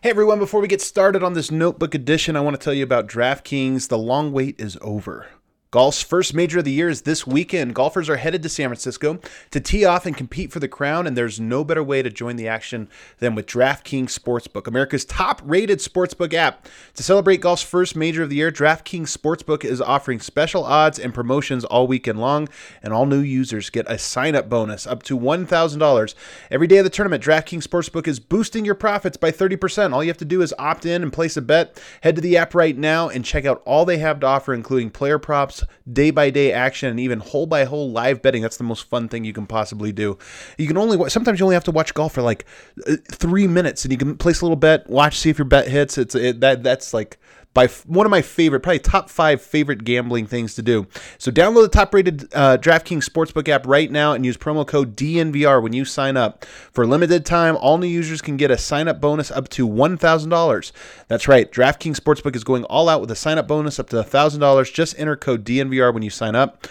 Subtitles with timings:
[0.00, 2.84] Hey everyone, before we get started on this notebook edition, I want to tell you
[2.84, 3.88] about DraftKings.
[3.88, 5.26] The long wait is over.
[5.70, 7.74] Golf's first major of the year is this weekend.
[7.74, 9.20] Golfers are headed to San Francisco
[9.50, 12.36] to tee off and compete for the crown, and there's no better way to join
[12.36, 12.88] the action
[13.18, 16.66] than with DraftKings Sportsbook, America's top rated sportsbook app.
[16.94, 21.12] To celebrate golf's first major of the year, DraftKings Sportsbook is offering special odds and
[21.12, 22.48] promotions all weekend long,
[22.82, 26.14] and all new users get a sign up bonus up to $1,000.
[26.50, 29.92] Every day of the tournament, DraftKings Sportsbook is boosting your profits by 30%.
[29.92, 31.78] All you have to do is opt in and place a bet.
[32.00, 34.88] Head to the app right now and check out all they have to offer, including
[34.88, 35.57] player props
[35.90, 38.42] day by day action, and even hole by hole live betting.
[38.42, 40.18] That's the most fun thing you can possibly do.
[40.56, 42.44] You can only sometimes you only have to watch golf for like
[42.86, 45.68] uh, three minutes, and you can place a little bet, watch see if your bet
[45.68, 45.98] hits.
[45.98, 47.18] It's it, that that's like
[47.58, 50.86] by one of my favorite, probably top five favorite gambling things to do.
[51.18, 55.60] So download the top-rated uh, DraftKings Sportsbook app right now and use promo code DNVR
[55.60, 56.44] when you sign up.
[56.70, 60.72] For limited time, all new users can get a sign-up bonus up to $1,000.
[61.08, 64.72] That's right, DraftKings Sportsbook is going all out with a sign-up bonus up to $1,000.
[64.72, 66.64] Just enter code DNVR when you sign up.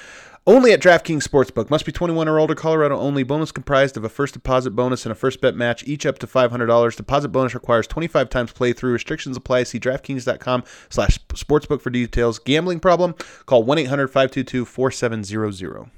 [0.48, 1.70] Only at DraftKings Sportsbook.
[1.70, 2.56] Must be 21 or older.
[2.56, 3.24] Colorado only.
[3.24, 6.28] Bonus comprised of a first deposit bonus and a first bet match, each up to
[6.28, 6.96] $500.
[6.96, 8.94] Deposit bonus requires 25 times playthrough.
[8.94, 9.64] Restrictions apply.
[9.64, 12.40] See DraftKings.com slash sportsbook for details.
[12.40, 13.14] Gambling problem?
[13.46, 15.90] Call 1-800-522-4700.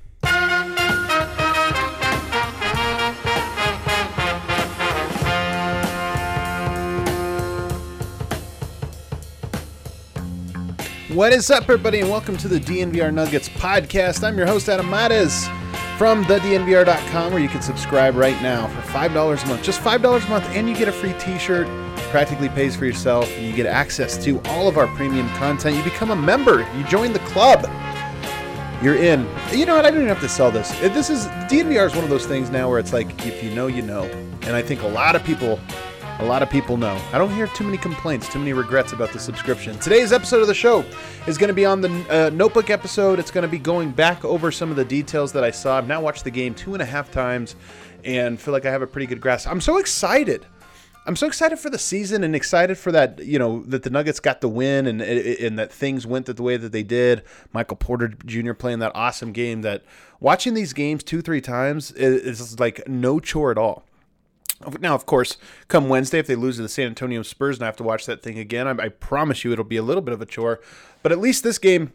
[11.14, 14.24] What is up, everybody, and welcome to the DNVR Nuggets podcast.
[14.24, 15.48] I'm your host, Adam Mares
[15.98, 19.64] from thednvr.com, where you can subscribe right now for $5 a month.
[19.64, 21.68] Just $5 a month, and you get a free t shirt.
[22.12, 25.76] Practically pays for yourself, and you get access to all of our premium content.
[25.76, 27.68] You become a member, you join the club.
[28.84, 29.28] You're in.
[29.52, 29.86] You know what?
[29.86, 30.70] I don't even have to sell this.
[30.80, 33.66] This is DNVR is one of those things now where it's like if you know,
[33.66, 34.04] you know.
[34.44, 35.60] And I think a lot of people
[36.20, 37.00] a lot of people know.
[37.14, 39.80] I don't hear too many complaints, too many regrets about the subscription.
[39.80, 40.84] Today's episode of the show
[41.28, 43.20] is going to be on the uh, Notebook episode.
[43.20, 45.78] It's going to be going back over some of the details that I saw.
[45.78, 47.56] I've now watched the game two and a half times
[48.04, 49.50] and feel like I have a pretty good grasp.
[49.50, 50.46] I'm so excited.
[51.06, 54.20] I'm so excited for the season and excited for that, you know, that the Nuggets
[54.20, 57.24] got the win and and that things went the way that they did.
[57.54, 58.54] Michael Porter Jr.
[58.54, 59.84] playing that awesome game that
[60.20, 63.86] watching these games two, three times is like no chore at all.
[64.80, 65.38] Now, of course,
[65.68, 68.06] come Wednesday, if they lose to the San Antonio Spurs and I have to watch
[68.08, 70.60] that thing again, I, I promise you it'll be a little bit of a chore.
[71.02, 71.94] But at least this game,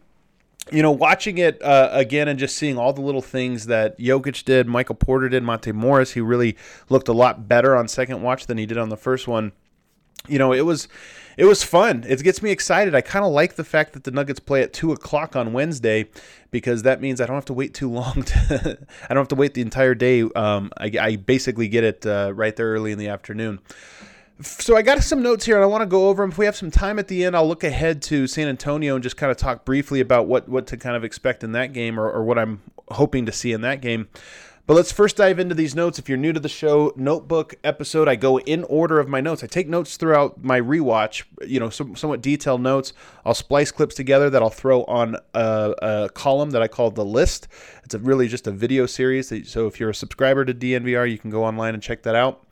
[0.71, 4.43] you know, watching it uh, again and just seeing all the little things that Jokic
[4.45, 6.57] did, Michael Porter did, Monte Morris, he really
[6.89, 9.51] looked a lot better on second watch than he did on the first one.
[10.27, 10.87] You know, it was
[11.37, 12.05] it was fun.
[12.07, 12.95] It gets me excited.
[12.95, 16.07] I kind of like the fact that the Nuggets play at two o'clock on Wednesday
[16.51, 18.23] because that means I don't have to wait too long.
[18.23, 18.77] To,
[19.09, 20.21] I don't have to wait the entire day.
[20.21, 23.59] Um, I, I, basically get it uh, right there early in the afternoon.
[24.41, 26.31] So I got some notes here, and I want to go over them.
[26.31, 29.03] If we have some time at the end, I'll look ahead to San Antonio and
[29.03, 31.99] just kind of talk briefly about what what to kind of expect in that game,
[31.99, 34.07] or, or what I'm hoping to see in that game.
[34.67, 35.99] But let's first dive into these notes.
[35.99, 39.43] If you're new to the show, notebook episode, I go in order of my notes.
[39.43, 42.91] I take notes throughout my rewatch, you know, some, somewhat detailed notes.
[43.23, 47.05] I'll splice clips together that I'll throw on a, a column that I call the
[47.05, 47.47] list.
[47.83, 49.31] It's a, really just a video series.
[49.47, 52.43] So if you're a subscriber to DNVR, you can go online and check that out.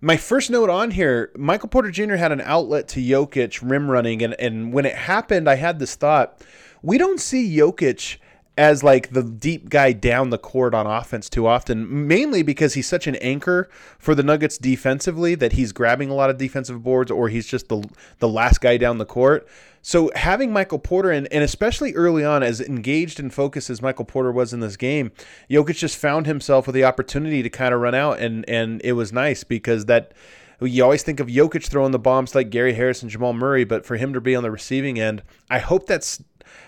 [0.00, 2.14] My first note on here Michael Porter Jr.
[2.14, 4.22] had an outlet to Jokic rim running.
[4.22, 6.40] And, and when it happened, I had this thought
[6.82, 8.18] we don't see Jokic
[8.58, 12.88] as like the deep guy down the court on offense too often, mainly because he's
[12.88, 17.10] such an anchor for the Nuggets defensively that he's grabbing a lot of defensive boards
[17.10, 17.88] or he's just the
[18.18, 19.48] the last guy down the court.
[19.80, 24.04] So having Michael Porter and, and especially early on, as engaged and focused as Michael
[24.04, 25.12] Porter was in this game,
[25.48, 28.92] Jokic just found himself with the opportunity to kind of run out and and it
[28.94, 30.12] was nice because that
[30.60, 33.86] you always think of Jokic throwing the bombs like Gary Harris and Jamal Murray, but
[33.86, 36.20] for him to be on the receiving end, I hope that's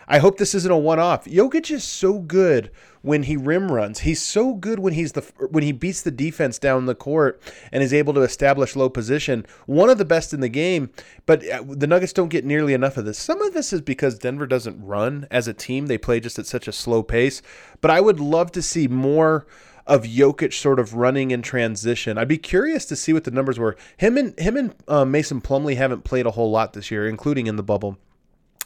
[0.09, 1.25] I hope this isn't a one-off.
[1.25, 2.71] Jokic is so good
[3.03, 4.01] when he rim runs.
[4.01, 7.41] He's so good when he's the when he beats the defense down the court
[7.73, 9.47] and is able to establish low position.
[9.67, 10.91] One of the best in the game,
[11.27, 13.19] but uh, the Nuggets don't get nearly enough of this.
[13.19, 15.87] Some of this is because Denver doesn't run as a team.
[15.87, 17.41] They play just at such a slow pace.
[17.81, 19.47] But I would love to see more
[19.87, 22.19] of Jokic sort of running in transition.
[22.19, 23.77] I'd be curious to see what the numbers were.
[23.97, 27.47] Him and him and uh, Mason Plumlee haven't played a whole lot this year, including
[27.47, 27.99] in the bubble.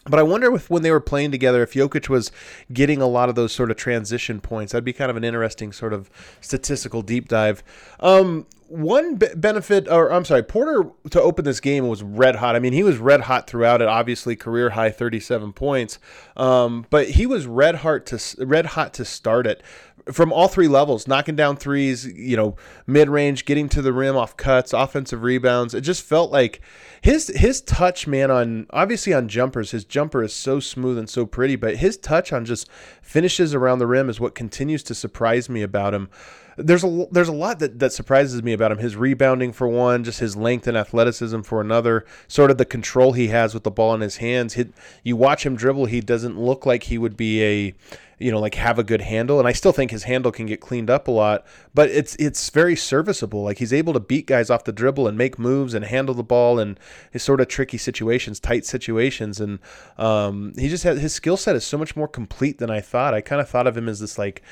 [0.05, 2.31] But I wonder if when they were playing together, if Jokic was
[2.73, 4.73] getting a lot of those sort of transition points.
[4.73, 6.11] That'd be kind of an interesting sort of
[6.41, 7.63] statistical deep dive.
[8.01, 12.57] Um, one b- benefit, or I'm sorry, Porter to open this game was red hot.
[12.57, 13.89] I mean, he was red hot throughout it.
[13.89, 15.99] Obviously, career high 37 points,
[16.37, 19.63] um, but he was red hot to red hot to start it
[20.13, 22.57] from all three levels, knocking down threes, you know,
[22.87, 25.75] mid range, getting to the rim off cuts, offensive rebounds.
[25.75, 26.61] It just felt like
[27.01, 31.27] his his touch, man, on obviously on jumpers, his jumper is so smooth and so
[31.27, 32.69] pretty, but his touch on just
[33.03, 36.09] finishes around the rim is what continues to surprise me about him
[36.57, 38.79] there's a there's a lot that, that surprises me about him.
[38.79, 42.05] His rebounding for one, just his length and athleticism for another.
[42.29, 44.55] Sort of the control he has with the ball in his hands.
[44.55, 44.67] He,
[45.03, 47.75] you watch him dribble, he doesn't look like he would be a
[48.19, 50.61] you know like have a good handle and I still think his handle can get
[50.61, 54.51] cleaned up a lot but it's it's very serviceable like he's able to beat guys
[54.51, 56.79] off the dribble and make moves and handle the ball in
[57.11, 59.59] his sort of tricky situations tight situations and
[59.99, 63.15] um, he just has his skill set is so much more complete than I thought
[63.15, 64.43] I kind of thought of him as this like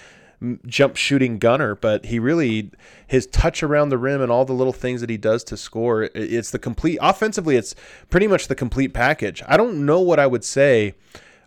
[0.67, 2.71] jump shooting gunner, but he really
[3.07, 6.05] his touch around the rim and all the little things that he does to score.
[6.15, 7.57] It's the complete offensively.
[7.57, 7.75] It's
[8.11, 9.43] pretty much the complete package.
[9.47, 10.95] I don't know what I would say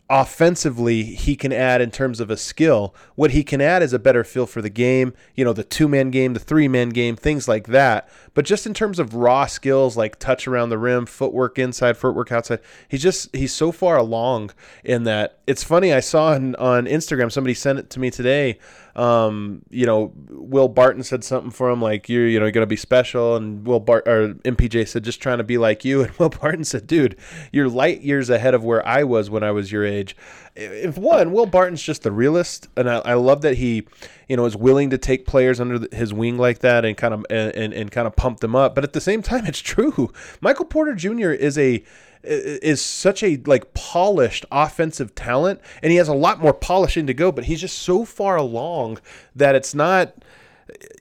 [0.09, 2.93] offensively he can add in terms of a skill.
[3.15, 5.87] What he can add is a better feel for the game, you know, the two
[5.87, 8.07] man game, the three man game, things like that.
[8.33, 12.31] But just in terms of raw skills like touch around the rim, footwork inside, footwork
[12.31, 14.51] outside, he's just he's so far along
[14.83, 15.39] in that.
[15.47, 18.57] It's funny, I saw on, on Instagram somebody sent it to me today.
[18.95, 22.77] Um, you know, Will Barton said something for him like you're, you know, gonna be
[22.77, 26.29] special, and Will Bart or MPJ said just trying to be like you, and Will
[26.29, 27.17] Barton said, dude,
[27.51, 30.15] you're light years ahead of where I was when I was your age.
[30.55, 33.85] If one, Will Barton's just the realist, and I, I love that he,
[34.29, 37.25] you know, is willing to take players under his wing like that and kind of
[37.29, 38.73] and, and, and kind of pump them up.
[38.73, 40.11] But at the same time, it's true.
[40.39, 41.31] Michael Porter Jr.
[41.31, 41.83] is a
[42.25, 47.13] is such a like polished offensive talent and he has a lot more polishing to
[47.13, 48.99] go but he's just so far along
[49.35, 50.13] that it's not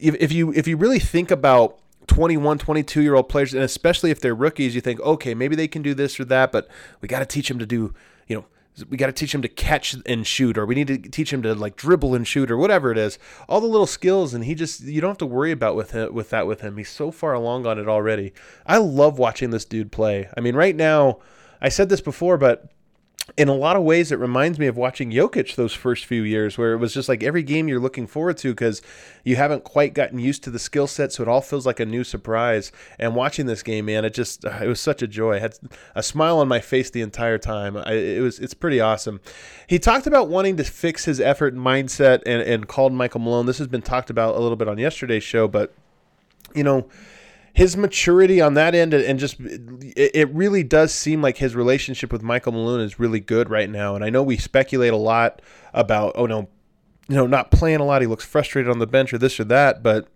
[0.01, 4.11] if, if you if you really think about 21 22 year old players and especially
[4.11, 6.69] if they're rookies you think okay maybe they can do this or that but
[7.01, 7.95] we got to teach them to do
[8.89, 11.43] we got to teach him to catch and shoot or we need to teach him
[11.43, 13.19] to like dribble and shoot or whatever it is.
[13.49, 16.13] All the little skills and he just you don't have to worry about with him,
[16.13, 16.77] with that with him.
[16.77, 18.33] He's so far along on it already.
[18.67, 20.29] I love watching this dude play.
[20.37, 21.19] I mean right now
[21.61, 22.69] i said this before but
[23.39, 26.59] in a lot of ways, it reminds me of watching Jokic those first few years,
[26.59, 28.83] where it was just like every game you're looking forward to because
[29.25, 31.87] you haven't quite gotten used to the skill set, so it all feels like a
[31.87, 32.71] new surprise.
[32.99, 35.37] And watching this game, man, it just uh, it was such a joy.
[35.37, 35.55] I had
[35.95, 37.79] a smile on my face the entire time.
[37.79, 39.21] I, it was it's pretty awesome.
[39.67, 43.47] He talked about wanting to fix his effort and mindset, and and called Michael Malone.
[43.47, 45.73] This has been talked about a little bit on yesterday's show, but
[46.55, 46.87] you know
[47.55, 52.21] his maturity on that end and just it really does seem like his relationship with
[52.21, 53.95] Michael Malone is really good right now.
[53.95, 55.41] And I know we speculate a lot
[55.73, 56.49] about oh no,
[57.09, 58.03] you know, not playing a lot.
[58.03, 60.09] He looks frustrated on the bench or this or that, but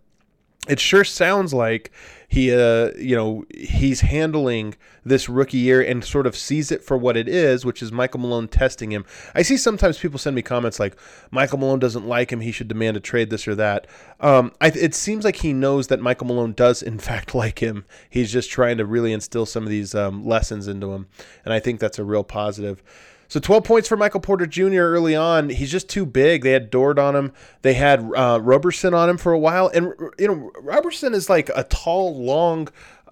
[0.69, 1.91] it sure sounds like
[2.29, 4.75] he uh you know he's handling
[5.05, 8.21] this rookie year and sort of sees it for what it is which is Michael
[8.21, 9.05] Malone testing him.
[9.35, 10.97] I see sometimes people send me comments like
[11.31, 13.87] Michael Malone doesn't like him he should demand a trade this or that.
[14.21, 17.87] Um I, it seems like he knows that Michael Malone does in fact like him.
[18.11, 21.09] He's just trying to really instill some of these um, lessons into him
[21.45, 22.83] and I think that's a real positive.
[23.29, 24.81] So 12 points for Michael Porter Jr.
[24.81, 25.51] early on.
[25.51, 26.43] He's just too big.
[26.43, 27.33] They had Dort on him.
[27.61, 29.69] They had uh, Roberson on him for a while.
[29.69, 32.69] And, you know, Roberson is like a tall, long,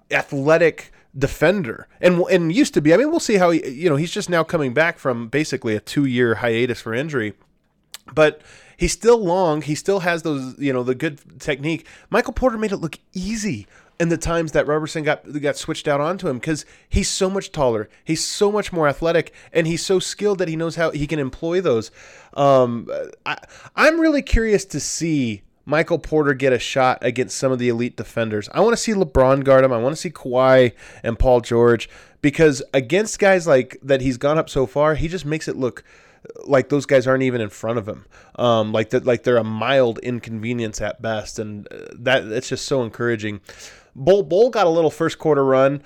[0.09, 2.93] athletic defender and and used to be.
[2.93, 5.75] I mean, we'll see how he, you know, he's just now coming back from basically
[5.75, 7.33] a two year hiatus for injury.
[8.13, 8.41] But
[8.77, 9.61] he's still long.
[9.61, 11.85] He still has those, you know, the good technique.
[12.09, 13.67] Michael Porter made it look easy
[13.99, 17.51] and the times that Roberson got got switched out onto him because he's so much
[17.51, 21.07] taller, he's so much more athletic, and he's so skilled that he knows how he
[21.07, 21.91] can employ those.
[22.33, 22.89] Um,
[23.25, 23.37] I,
[23.75, 27.97] I'm really curious to see Michael Porter get a shot against some of the elite
[27.97, 28.47] defenders.
[28.53, 29.73] I want to see LeBron guard him.
[29.73, 31.89] I want to see Kawhi and Paul George
[32.21, 35.83] because against guys like that he's gone up so far, he just makes it look
[36.45, 38.05] like those guys aren't even in front of him.
[38.35, 42.65] Um, like that, like they're a mild inconvenience at best, and uh, that it's just
[42.65, 43.41] so encouraging.
[43.97, 45.81] Bol Bol got a little first quarter run.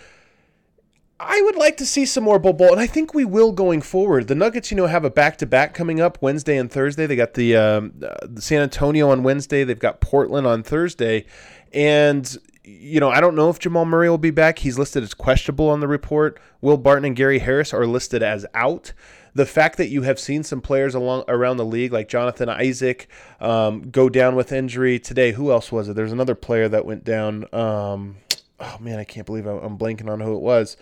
[1.19, 3.81] I would like to see some more Bol Bol, and I think we will going
[3.81, 4.27] forward.
[4.27, 7.05] The Nuggets, you know, have a back to back coming up Wednesday and Thursday.
[7.05, 9.63] They got the, um, uh, the San Antonio on Wednesday.
[9.63, 11.25] They've got Portland on Thursday,
[11.73, 14.59] and you know, I don't know if Jamal Murray will be back.
[14.59, 16.39] He's listed as questionable on the report.
[16.59, 18.93] Will Barton and Gary Harris are listed as out
[19.33, 23.07] the fact that you have seen some players along around the league, like Jonathan Isaac,
[23.39, 25.31] um, go down with injury today.
[25.31, 25.95] Who else was it?
[25.95, 27.45] There's another player that went down.
[27.53, 28.17] Um,
[28.59, 30.77] oh man, I can't believe I'm blanking on who it was.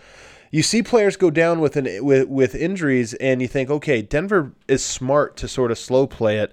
[0.50, 4.52] You see players go down with an with with injuries, and you think, okay, Denver
[4.66, 6.52] is smart to sort of slow play it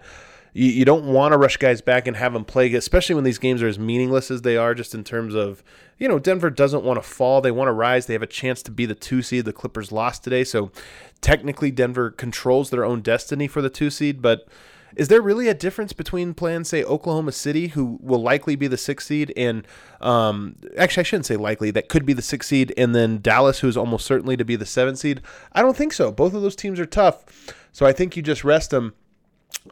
[0.58, 3.38] you, you don't want to rush guys back and have them play, especially when these
[3.38, 5.64] games are as meaningless as they are, just in terms of,
[5.98, 7.42] you know, Denver doesn't want to fall.
[7.42, 8.06] They want to rise.
[8.06, 9.46] They have a chance to be the two seed.
[9.46, 10.44] The Clippers lost today.
[10.44, 10.72] So
[11.22, 14.48] technically, Denver controls their own destiny for the two seed, but
[14.96, 18.78] is there really a difference between playing, say, Oklahoma City, who will likely be the
[18.78, 19.68] sixth seed, and
[20.02, 23.60] um, actually, I shouldn't say likely, that could be the sixth seed, and then Dallas,
[23.60, 25.22] who's almost certainly to be the seventh seed?
[25.54, 26.12] I don't think so.
[26.12, 27.54] Both of those teams are tough.
[27.72, 28.94] So I think you just rest them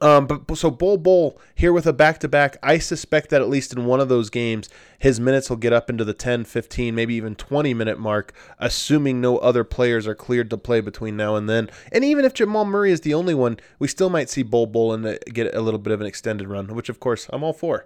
[0.01, 2.57] um, but so Bol Bol here with a back to back.
[2.61, 5.89] I suspect that at least in one of those games, his minutes will get up
[5.89, 10.49] into the 10, 15, maybe even 20 minute mark, assuming no other players are cleared
[10.49, 11.69] to play between now and then.
[11.91, 14.93] And even if Jamal Murray is the only one, we still might see Bol Bol
[14.93, 17.85] and get a little bit of an extended run, which of course I'm all for.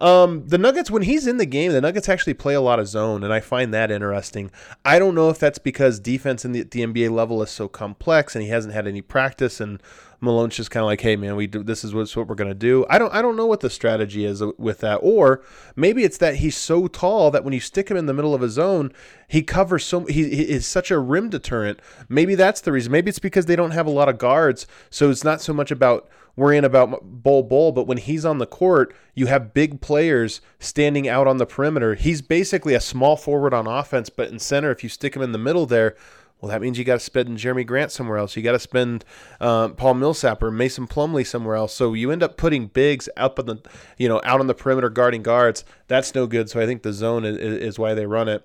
[0.00, 2.88] Um, the Nuggets, when he's in the game, the Nuggets actually play a lot of
[2.88, 4.50] zone, and I find that interesting.
[4.82, 8.34] I don't know if that's because defense in the, the NBA level is so complex
[8.34, 9.82] and he hasn't had any practice and
[10.20, 12.54] Malone's just kind of like, hey man, we do this is what, what we're gonna
[12.54, 12.84] do.
[12.90, 15.42] I don't I don't know what the strategy is with that, or
[15.76, 18.42] maybe it's that he's so tall that when you stick him in the middle of
[18.42, 18.92] a zone,
[19.28, 21.78] he covers so he, he is such a rim deterrent.
[22.08, 22.90] Maybe that's the reason.
[22.90, 25.70] Maybe it's because they don't have a lot of guards, so it's not so much
[25.70, 30.40] about worrying about Bol Bol, but when he's on the court, you have big players
[30.58, 31.94] standing out on the perimeter.
[31.94, 35.30] He's basically a small forward on offense, but in center, if you stick him in
[35.30, 35.94] the middle there,
[36.40, 38.36] well, that means you got to spend Jerami Grant somewhere else.
[38.36, 39.04] You got to spend
[39.40, 41.74] uh, Paul Millsap or Mason Plumlee somewhere else.
[41.74, 43.56] So you end up putting bigs up on the,
[43.98, 45.64] you know, out on the perimeter guarding guards.
[45.88, 46.48] That's no good.
[46.48, 48.44] So I think the zone is, is why they run it.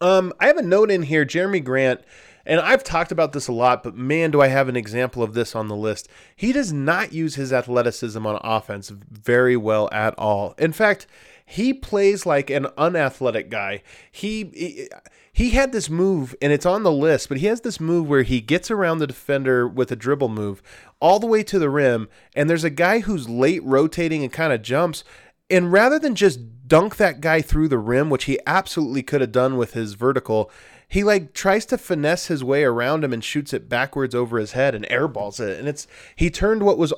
[0.00, 2.02] Um, I have a note in here, Jerami Grant,
[2.46, 5.34] and I've talked about this a lot, but man, do I have an example of
[5.34, 6.08] this on the list.
[6.34, 10.54] He does not use his athleticism on offense very well at all.
[10.56, 11.06] In fact,
[11.48, 13.82] he plays like an unathletic guy.
[14.12, 14.88] He, he
[15.32, 18.22] he had this move, and it's on the list, but he has this move where
[18.22, 20.62] he gets around the defender with a dribble move
[21.00, 24.52] all the way to the rim, and there's a guy who's late rotating and kind
[24.52, 25.04] of jumps.
[25.48, 29.32] And rather than just dunk that guy through the rim, which he absolutely could have
[29.32, 30.50] done with his vertical,
[30.86, 34.52] he like tries to finesse his way around him and shoots it backwards over his
[34.52, 35.58] head and airballs it.
[35.58, 36.92] And it's he turned what was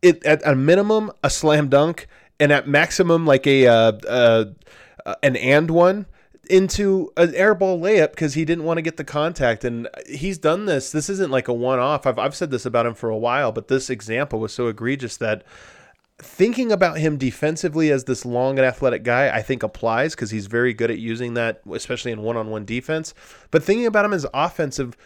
[0.00, 2.06] it at a minimum a slam dunk
[2.38, 4.44] and at maximum like a uh, uh,
[5.22, 6.06] an and one
[6.48, 9.64] into an airball layup because he didn't want to get the contact.
[9.64, 10.92] And he's done this.
[10.92, 12.06] This isn't like a one off.
[12.06, 15.16] I've, I've said this about him for a while, but this example was so egregious
[15.18, 15.44] that
[16.18, 20.46] thinking about him defensively as this long and athletic guy, I think applies because he's
[20.46, 23.12] very good at using that, especially in one on one defense.
[23.50, 24.96] But thinking about him as offensive,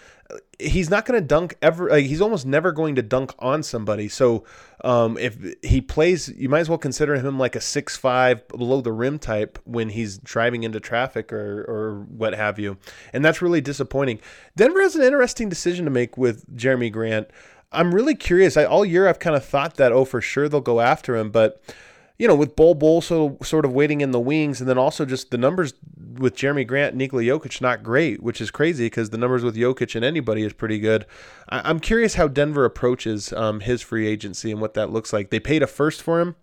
[0.61, 1.91] he's not going to dunk ever.
[1.91, 4.09] Like, he's almost never going to dunk on somebody.
[4.09, 4.45] So
[4.85, 8.81] um, if he plays, you might as well consider him like a six five below
[8.81, 12.77] the rim type when he's driving into traffic or or what have you.
[13.13, 14.21] And that's really disappointing.
[14.57, 17.29] Denver has an interesting decision to make with Jerami Grant.
[17.73, 18.57] I'm really curious.
[18.57, 21.31] I, all year I've kind of thought that oh for sure they'll go after him,
[21.31, 21.63] but
[22.19, 25.07] you know, with Bol Bol so sort of waiting in the wings, and then also
[25.07, 25.73] just the numbers
[26.19, 29.95] with Jerami Grant, Nikola Jokic not great, which is crazy because the numbers with Jokic
[29.95, 31.07] and anybody is pretty good.
[31.49, 35.31] I- am curious how Denver approaches um, his free agency and what that looks like.
[35.31, 36.37] They paid a first for him.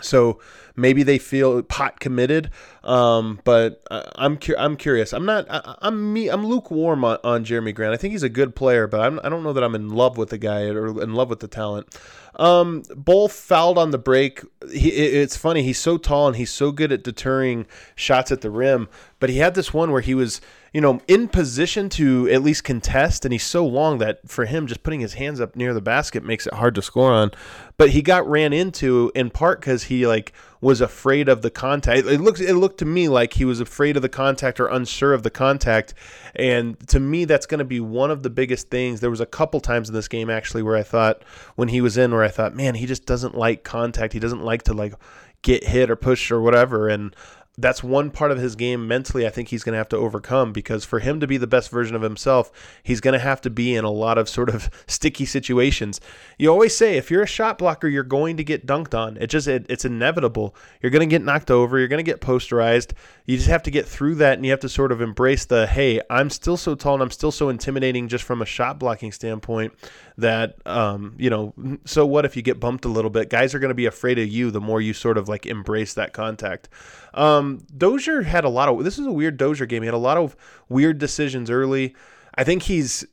[0.00, 0.40] So
[0.74, 2.50] maybe they feel pot committed,
[2.82, 5.12] um, but I'm cu- I'm curious.
[5.12, 5.46] I'm not.
[5.50, 6.28] I, am me.
[6.28, 7.92] I'm lukewarm on, on Jerami Grant.
[7.92, 10.16] I think he's a good player, but I'm, I don't know that I'm in love
[10.16, 11.94] with the guy or in love with the talent.
[12.36, 14.42] Um, both fouled on the break.
[14.72, 15.62] He, it's funny.
[15.62, 18.88] He's so tall and he's so good at deterring shots at the rim.
[19.20, 20.40] But he had this one where he was,
[20.72, 24.66] you know, in position to at least contest, and he's so long that for him,
[24.66, 27.30] just putting his hands up near the basket makes it hard to score on.
[27.76, 32.06] But he got ran into in part because he like was afraid of the contact.
[32.06, 35.12] It looks it looked to me like he was afraid of the contact or unsure
[35.12, 35.92] of the contact.
[36.34, 39.00] And to me that's going to be one of the biggest things.
[39.00, 41.22] There was a couple times in this game actually where I thought
[41.56, 44.14] when he was in where I thought, "Man, he just doesn't like contact.
[44.14, 44.94] He doesn't like to like
[45.42, 47.14] get hit or push or whatever." And
[47.62, 50.52] that's one part of his game mentally I think he's going to have to overcome
[50.52, 52.50] because for him to be the best version of himself,
[52.82, 56.00] he's going to have to be in a lot of sort of sticky situations.
[56.38, 59.16] You always say if you're a shot blocker, you're going to get dunked on.
[59.16, 60.54] It just it, it's inevitable.
[60.82, 62.92] You're going to get knocked over, you're going to get posterized.
[63.24, 65.66] You just have to get through that and you have to sort of embrace the
[65.66, 69.12] hey, I'm still so tall and I'm still so intimidating just from a shot blocking
[69.12, 69.72] standpoint
[70.18, 71.54] that um, you know,
[71.84, 73.30] so what if you get bumped a little bit?
[73.30, 75.94] Guys are going to be afraid of you the more you sort of like embrace
[75.94, 76.68] that contact.
[77.14, 79.82] Um, Dozier had a lot of this is a weird Dozier game.
[79.82, 80.36] He had a lot of
[80.68, 81.94] weird decisions early.
[82.34, 83.04] I think he's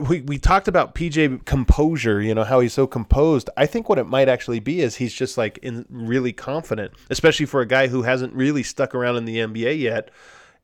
[0.00, 3.48] we, we talked about PJ composure, you know, how he's so composed.
[3.56, 7.46] I think what it might actually be is he's just like in really confident, especially
[7.46, 10.10] for a guy who hasn't really stuck around in the NBA yet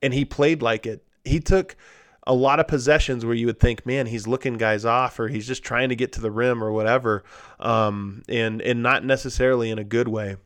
[0.03, 1.05] and he played like it.
[1.25, 1.77] He took
[2.27, 5.47] a lot of possessions where you would think, man, he's looking guys off or he's
[5.47, 7.25] just trying to get to the rim or whatever,
[7.59, 10.37] um, and and not necessarily in a good way.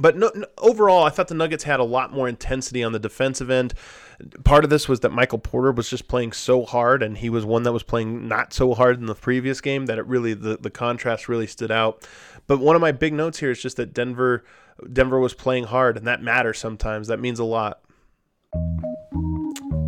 [0.00, 2.98] But no, no, overall, I thought the Nuggets had a lot more intensity on the
[2.98, 3.74] defensive end.
[4.44, 7.44] Part of this was that Michael Porter was just playing so hard, and he was
[7.44, 10.56] one that was playing not so hard in the previous game that it really the,
[10.56, 12.06] the contrast really stood out.
[12.46, 14.44] But one of my big notes here is just that Denver
[14.92, 17.08] Denver was playing hard, and that matters sometimes.
[17.08, 17.80] That means a lot.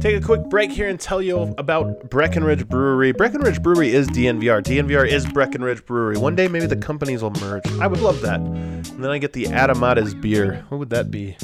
[0.00, 3.12] Take a quick break here and tell you about Breckenridge Brewery.
[3.12, 4.62] Breckenridge Brewery is DNVR.
[4.62, 6.16] DNVR is Breckenridge Brewery.
[6.16, 7.66] One day maybe the companies will merge.
[7.82, 8.40] I would love that.
[8.40, 10.64] And then I get the Adamata's beer.
[10.70, 11.36] What would that be?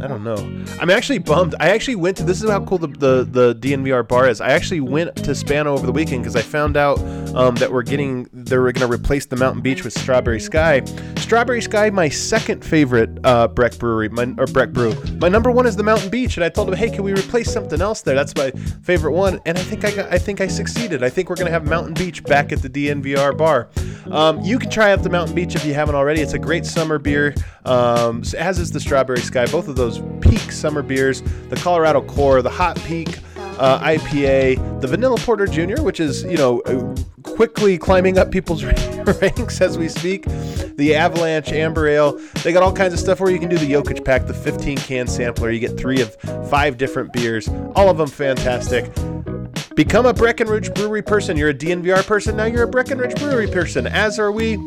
[0.00, 0.36] I don't know.
[0.80, 1.54] I'm actually bummed.
[1.60, 4.40] I actually went to this is how cool the, the, the DNVR bar is.
[4.40, 6.98] I actually went to Spano over the weekend because I found out
[7.34, 10.82] um, that we're getting they were going to replace the Mountain Beach with Strawberry Sky.
[11.16, 14.94] Strawberry Sky, my second favorite uh, Breck Brewery, my, or Breck Brew.
[15.18, 17.52] My number one is the Mountain Beach, and I told them, hey, can we replace
[17.52, 18.14] something else there.
[18.14, 18.50] That's my
[18.82, 21.02] favorite one, and I think I got, I think I succeeded.
[21.02, 23.68] I think we're gonna have Mountain Beach back at the DNVR bar.
[24.10, 26.20] Um, you can try out the Mountain Beach if you haven't already.
[26.20, 27.34] It's a great summer beer,
[27.64, 29.46] um, as is the Strawberry Sky.
[29.46, 31.22] Both of those peak summer beers.
[31.50, 33.18] The Colorado Core, the Hot Peak
[33.58, 36.62] uh, IPA, the Vanilla Porter Jr., which is you know
[37.22, 38.64] quickly climbing up people's
[39.20, 40.24] ranks as we speak.
[40.76, 42.18] The Avalanche Amber Ale.
[42.42, 44.78] They got all kinds of stuff where you can do the Jokic pack, the 15
[44.78, 45.50] can sampler.
[45.50, 46.14] You get three of
[46.50, 48.90] five different beers, all of them fantastic.
[49.74, 51.36] Become a Breckenridge Brewery person.
[51.36, 52.36] You're a DNVR person.
[52.36, 54.58] Now you're a Breckenridge Brewery person, as are we.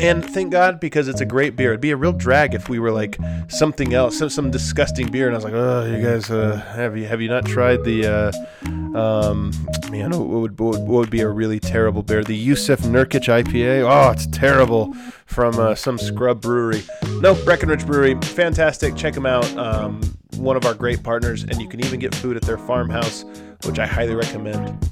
[0.00, 1.70] And thank God because it's a great beer.
[1.70, 5.26] It'd be a real drag if we were like something else, some, some disgusting beer,
[5.26, 8.06] and I was like, "Oh, you guys, uh, have you have you not tried the?
[8.06, 8.32] Uh,
[8.96, 9.52] um,
[9.90, 12.24] man, what would, what would be a really terrible beer?
[12.24, 13.88] The Jusuf Nurkic IPA.
[13.88, 14.94] Oh, it's terrible
[15.26, 16.82] from uh, some scrub brewery.
[17.20, 18.96] No, Breckenridge Brewery, fantastic.
[18.96, 19.44] Check them out.
[19.56, 20.00] Um,
[20.36, 23.24] one of our great partners, and you can even get food at their farmhouse,
[23.64, 24.90] which I highly recommend.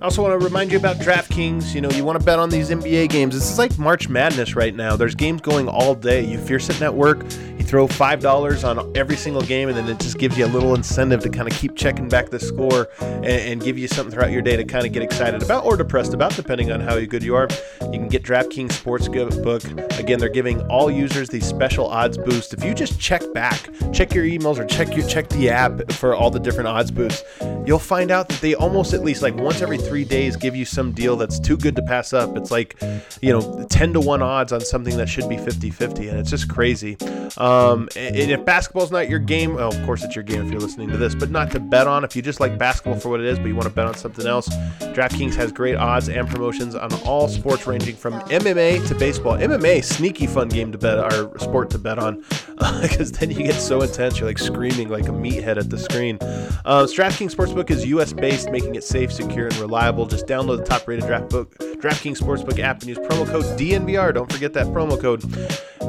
[0.00, 1.74] I also want to remind you about DraftKings.
[1.74, 3.34] You know, you want to bet on these NBA games.
[3.34, 4.96] This is like March Madness right now.
[4.96, 6.24] There's games going all day.
[6.24, 10.18] You're sitting at work, you throw $5 on every single game, and then it just
[10.18, 13.62] gives you a little incentive to kind of keep checking back the score and, and
[13.62, 16.34] give you something throughout your day to kind of get excited about or depressed about,
[16.36, 17.48] depending on how good you are.
[17.80, 19.98] You can get DraftKings Sportsbook.
[19.98, 22.52] Again, they're giving all users these special odds boosts.
[22.52, 26.14] If you just check back, check your emails or check your check the app for
[26.14, 27.24] all the different odds boosts,
[27.66, 30.64] you'll find out that they almost at least like once every three days give you
[30.64, 32.36] some deal that's too good to pass up.
[32.36, 32.80] It's like,
[33.20, 36.30] you know, 10 to 1 odds on something that should be 50 50, and it's
[36.30, 36.96] just crazy.
[37.36, 40.60] Um, and if basketball's not your game, well, of course it's your game if you're
[40.60, 42.04] listening to this, but not to bet on.
[42.04, 43.94] If you just like basketball for what it is, but you want to bet on
[43.94, 44.48] something else,
[44.94, 49.36] DraftKings has great odds and promotions on all sports ranging from MMA to baseball.
[49.36, 52.22] MMA, sneaky fun game to bet, or sport to bet on,
[52.82, 55.78] because uh, then you get so intense, you're like screaming like a meathead at the
[55.78, 56.18] screen.
[56.20, 60.06] Uh, DraftKings Sportsbook is US based, making it safe, secure, and reliable.
[60.06, 64.14] Just download the top rated draft book, DraftKings Sportsbook app and use promo code DNVR.
[64.14, 65.22] Don't forget that promo code.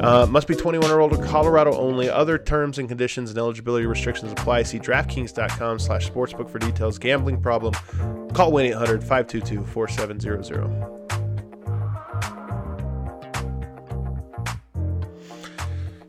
[0.02, 2.08] Uh, must be 21 or older, Colorado only.
[2.08, 4.62] Other terms and conditions and eligibility restrictions apply.
[4.62, 6.98] See DraftKings.com slash sportsbook for details.
[6.98, 7.74] Gambling problem?
[8.32, 10.98] Call 1 800 522 4700.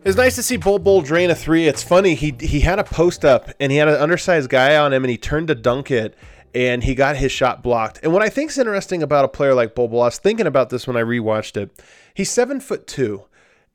[0.05, 1.67] It's nice to see Bol Bol drain a three.
[1.67, 2.15] It's funny.
[2.15, 5.11] He he had a post up and he had an undersized guy on him and
[5.11, 6.15] he turned to dunk it
[6.53, 7.99] and he got his shot blocked.
[8.03, 10.97] And what I think is interesting about a player like was thinking about this when
[10.97, 11.71] I rewatched it.
[12.13, 13.23] He's seven foot two.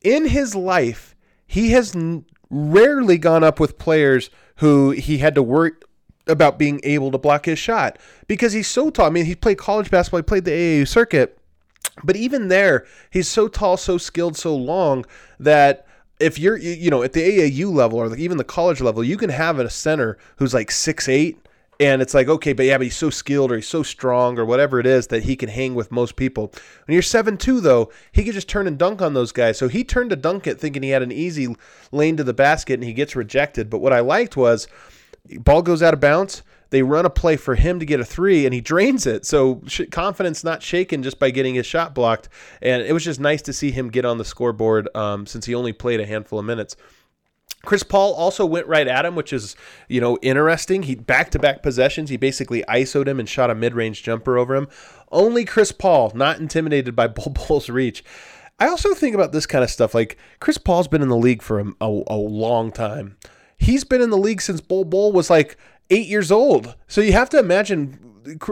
[0.03, 1.15] In his life,
[1.47, 5.71] he has n- rarely gone up with players who he had to worry
[6.27, 9.07] about being able to block his shot because he's so tall.
[9.07, 11.37] I mean, he played college basketball, he played the AAU circuit,
[12.03, 15.05] but even there, he's so tall, so skilled, so long
[15.39, 15.85] that
[16.19, 19.29] if you're you know at the AAU level or even the college level, you can
[19.29, 21.44] have a center who's like six eight
[21.79, 24.45] and it's like, okay, but yeah, but he's so skilled or he's so strong or
[24.45, 26.53] whatever it is that he can hang with most people.
[26.85, 29.57] When you're 7 2, though, he could just turn and dunk on those guys.
[29.57, 31.55] So he turned to dunk it thinking he had an easy
[31.91, 33.69] lane to the basket and he gets rejected.
[33.69, 34.67] But what I liked was
[35.39, 36.43] ball goes out of bounds.
[36.69, 39.25] They run a play for him to get a three and he drains it.
[39.25, 39.61] So
[39.91, 42.29] confidence not shaken just by getting his shot blocked.
[42.61, 45.55] And it was just nice to see him get on the scoreboard um, since he
[45.55, 46.75] only played a handful of minutes.
[47.65, 49.55] Chris Paul also went right at him, which is,
[49.89, 50.83] you know, interesting.
[50.83, 52.09] He back to back possessions.
[52.09, 54.67] He basically ISO'd him and shot a mid range jumper over him.
[55.11, 58.03] Only Chris Paul, not intimidated by Bol Bol's reach.
[58.59, 59.93] I also think about this kind of stuff.
[59.93, 63.17] Like Chris Paul's been in the league for a, a, a long time.
[63.57, 65.57] He's been in the league since Bol Bol was like
[65.89, 66.75] eight years old.
[66.87, 67.99] So you have to imagine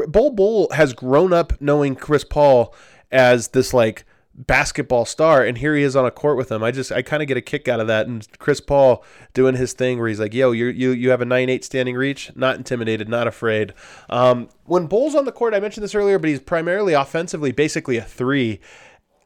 [0.08, 2.76] Bol Bol has grown up knowing Chris Paul
[3.12, 6.64] as this like basketball star and here he is on a court with him.
[6.64, 9.56] I just i kind of get a kick out of that and chris paul doing
[9.56, 12.32] his thing where he's like yo you you you have a 9-8 standing reach?
[12.36, 13.74] Not intimidated not afraid.
[14.10, 17.98] Um, when Bol's on the court i mentioned this earlier but he's primarily offensively basically
[17.98, 18.60] a three.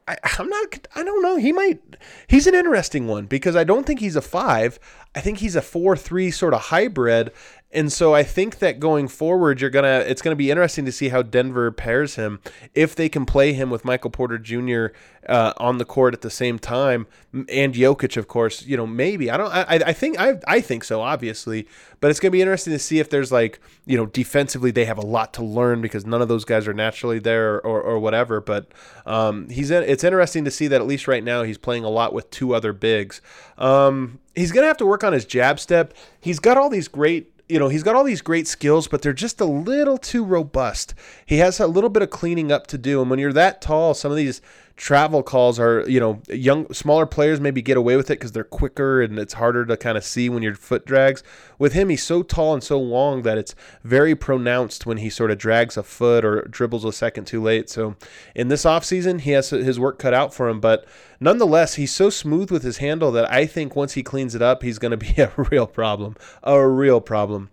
[0.10, 1.38] I, i'm not i don't know.
[1.38, 1.82] He might
[2.28, 4.78] he's an interesting one because i don't think he's a five.
[5.15, 7.32] I think he's a four three sort of hybrid
[7.71, 11.10] and so I think that going forward, you're gonna it's gonna be interesting to see
[11.10, 12.39] how Denver pairs him
[12.73, 14.88] if they can play him with Michael Porter Jr.
[15.27, 18.65] Uh, on the court at the same time, and Jokic, of course.
[18.65, 19.51] You know, maybe I don't.
[19.51, 21.67] I, I think I I think so, obviously.
[21.99, 24.97] But it's gonna be interesting to see if there's like you know defensively they have
[24.97, 28.39] a lot to learn because none of those guys are naturally there or or whatever.
[28.39, 28.67] But
[29.06, 32.13] um, he's it's interesting to see that at least right now he's playing a lot
[32.13, 33.19] with two other bigs.
[33.58, 35.93] Um, he's gonna have to work on his jab step.
[36.21, 39.14] He's got all these great you know, he's got all these great skills, but they're
[39.14, 40.94] just a little too robust.
[41.26, 43.02] He has a little bit of cleaning up to do.
[43.02, 44.42] And when you're that tall, some of these
[44.78, 48.44] travel calls are, you know, young, smaller players maybe get away with it because they're
[48.44, 51.24] quicker and it's harder to kind of see when your foot drags.
[51.58, 55.32] With him, he's so tall and so long that it's very pronounced when he sort
[55.32, 57.70] of drags a foot or dribbles a second too late.
[57.72, 57.96] So
[58.36, 60.60] in this offseason, he has his work cut out for him.
[60.60, 60.86] But
[61.20, 64.62] nonetheless, he's so smooth with his handle that I think once he cleans it up,
[64.62, 66.16] he's going to be a real problem.
[66.44, 67.50] A real problem.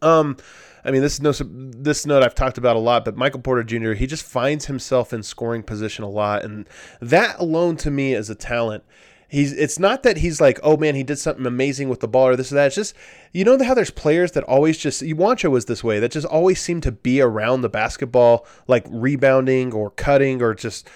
[0.00, 0.36] Um,
[0.86, 3.64] I mean, this is no this note I've talked about a lot, but Michael Porter
[3.64, 3.92] Jr.
[3.92, 6.68] he just finds himself in scoring position a lot, and
[7.00, 8.84] that alone to me is a talent.
[9.28, 12.28] He's it's not that he's like, oh man, he did something amazing with the ball
[12.28, 12.66] or this or that.
[12.66, 12.94] It's just
[13.32, 16.60] you know how there's players that always just Juancho was this way that just always
[16.60, 20.88] seem to be around the basketball, like rebounding or cutting or just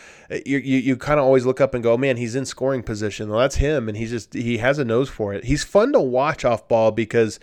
[0.47, 3.29] you you, you kind of always look up and go, man, he's in scoring position.
[3.29, 5.47] Well, that's him, and he's just he has a nose for it.
[5.47, 7.41] He's fun to watch off ball because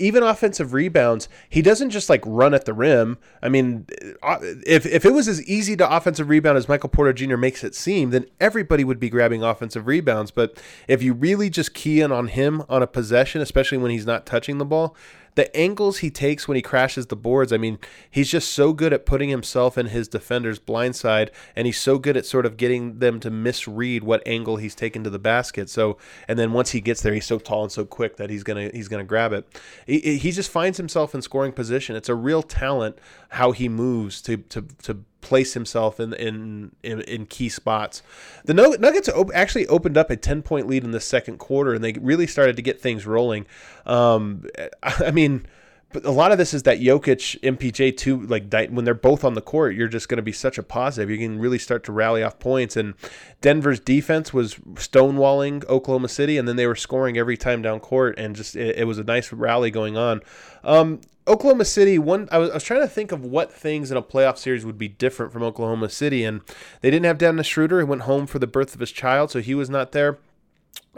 [0.00, 3.18] even offensive rebounds, he doesn't just like run at the rim.
[3.42, 3.86] I mean,
[4.22, 7.36] uh, if, if it was as easy to offensive rebound as Michael Porter Jr.
[7.36, 10.30] makes it seem, then everybody would be grabbing offensive rebounds.
[10.30, 14.06] But if you really just key in on him on a possession, especially when he's
[14.06, 14.96] not touching the ball,
[15.40, 17.50] the angles he takes when he crashes the boards.
[17.50, 17.78] I mean,
[18.10, 21.98] he's just so good at putting himself in his defender's blind side, and he's so
[21.98, 25.70] good at sort of getting them to misread what angle he's taken to the basket.
[25.70, 25.96] So,
[26.28, 28.68] and then once he gets there, he's so tall and so quick that he's gonna
[28.74, 29.46] he's gonna grab it.
[29.86, 31.96] He, he just finds himself in scoring position.
[31.96, 32.98] It's a real talent
[33.30, 38.02] how he moves to to to place himself in in in, in key spots.
[38.44, 41.92] The Nuggets actually opened up a ten point lead in the second quarter, and they
[41.92, 43.46] really started to get things rolling.
[43.86, 44.46] Um,
[44.82, 45.46] I mean.
[45.92, 49.34] But a lot of this is that Jokic, MPJ, too, like when they're both on
[49.34, 51.10] the court, you're just going to be such a positive.
[51.10, 52.76] You can really start to rally off points.
[52.76, 52.94] And
[53.40, 58.16] Denver's defense was stonewalling Oklahoma City, and then they were scoring every time down court,
[58.18, 60.20] and just it, it was a nice rally going on.
[60.62, 63.96] Um, Oklahoma City, one I was, I was trying to think of what things in
[63.96, 66.40] a playoff series would be different from Oklahoma City, and
[66.80, 67.78] they didn't have Dennis Schroeder.
[67.78, 70.18] He went home for the birth of his child, so he was not there.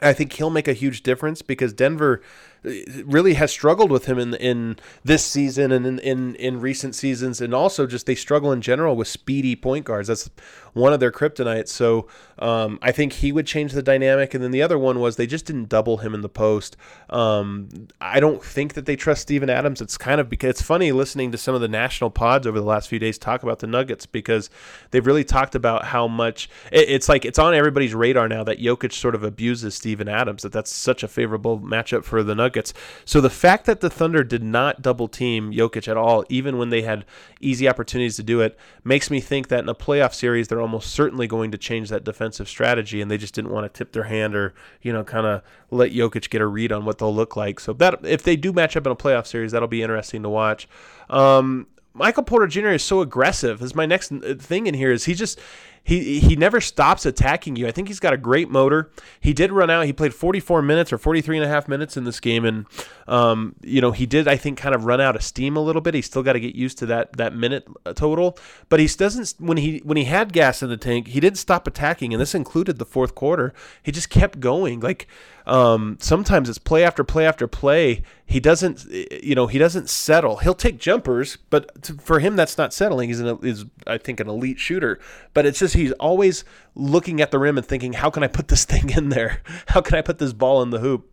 [0.01, 2.23] I think he'll make a huge difference because Denver
[2.65, 2.71] uh,
[3.05, 7.41] really has struggled with him in in this season and in, in in recent seasons,
[7.41, 10.09] and also just they struggle in general with speedy point guards.
[10.09, 10.31] That's
[10.73, 11.69] one of their kryptonites.
[11.69, 12.09] So
[12.43, 14.35] um, I think he would change the dynamic.
[14.35, 16.77] And then the other one was they just didn't double him in the post.
[17.09, 17.69] Um,
[18.01, 19.81] I don't think that they trust Steven Adams.
[19.81, 22.67] It's kind of because it's funny listening to some of the national pods over the
[22.67, 24.51] last few days talk about the Nuggets because
[24.91, 28.59] they've really talked about how much it, it's like it's on everybody's radar now that
[28.59, 30.43] Jokic sort of abuses Steven Adams.
[30.43, 32.75] That that's such a favorable matchup for the Nuggets.
[33.05, 36.71] So the fact that the Thunder did not double team Jokic at all, even when
[36.71, 37.05] they had
[37.41, 40.93] easy opportunities to do it, makes me think that in a playoff series, they're almost
[40.93, 42.03] certainly going to change that
[42.33, 45.27] defensive strategy, and they just didn't want to tip their hand or you know kind
[45.27, 47.61] of let Jokic get a read on what they'll look like.
[47.61, 50.29] So that if they do match up in a playoff series, that'll be interesting to
[50.29, 50.69] watch.
[51.11, 52.69] Um, Michael Porter Jr.
[52.69, 53.61] is so aggressive.
[53.61, 55.39] Is my next thing in here is he just
[55.85, 57.67] he he never stops attacking you.
[57.67, 58.91] I think he's got a great motor.
[59.21, 59.85] He did run out.
[59.87, 62.67] He played 44 minutes or 43 and a half minutes in this game, and
[63.09, 65.83] um, you know he did I think kind of run out of steam a little
[65.83, 65.95] bit.
[65.95, 69.35] He's still got to get used to that that minute uh, total, but he doesn't
[69.39, 72.35] when he when he had gas in the tank, he didn't stop attacking, and this
[72.35, 73.53] included the fourth quarter.
[73.83, 74.81] He just kept going.
[74.81, 75.09] Like
[75.47, 78.03] um, sometimes it's play after play after play.
[78.25, 80.37] He doesn't you know he doesn't settle.
[80.37, 83.09] He'll take jumpers, but to, for him that's not settling.
[83.09, 85.01] He's an is I think an elite shooter,
[85.35, 88.49] but it's just he's always looking at the rim and thinking, how can I put
[88.49, 89.43] this thing in there?
[89.69, 91.11] How can I put this ball in the hoop?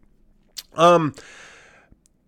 [0.75, 1.13] Um,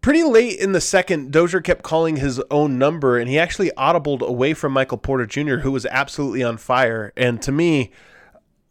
[0.02, 4.22] pretty late in the second, Dozier kept calling his own number, and he actually audibled
[4.22, 7.14] away from Michael Porter Jr., who was absolutely on fire.
[7.16, 7.92] And to me,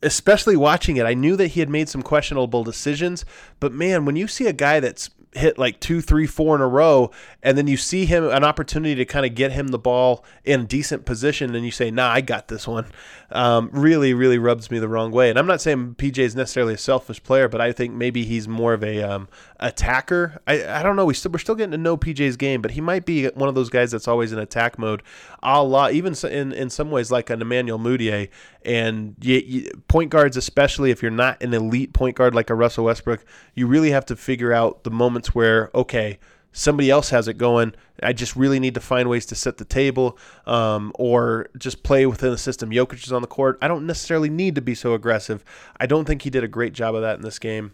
[0.02, 3.24] especially watching it, I knew that he had made some questionable decisions.
[3.60, 6.66] But man, when you see a guy that's hit like two, three, four in a
[6.66, 7.10] row,
[7.42, 10.66] and then you see him an opportunity to kind of get him the ball in
[10.66, 12.86] decent position, and you say, "Nah, I got this one."
[13.32, 15.30] Um, really, really rubs me the wrong way.
[15.30, 18.48] And I'm not saying PJ is necessarily a selfish player, but I think maybe he's
[18.48, 19.28] more of a um,
[19.60, 20.42] attacker.
[20.48, 21.04] I, I don't know.
[21.04, 23.54] We still, we're still getting to know PJ's game, but he might be one of
[23.54, 25.02] those guys that's always in attack mode,
[25.42, 28.30] a la even in in some ways like an Emmanuel Mudiay.
[28.64, 32.54] And you, you, point guards, especially if you're not an elite point guard like a
[32.54, 34.90] Russell Westbrook, you really have to figure out the
[35.20, 36.18] moments where okay
[36.52, 37.72] somebody else has it going.
[38.02, 42.06] I just really need to find ways to set the table um, or just play
[42.06, 42.70] within the system.
[42.70, 43.56] Jokic is on the court.
[43.62, 45.44] I don't necessarily need to be so aggressive.
[45.78, 47.72] I don't think he did a great job of that in this game.